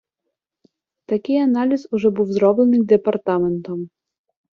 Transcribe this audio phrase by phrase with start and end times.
[1.05, 3.89] Такий аналіз уже був зроблений департаментом.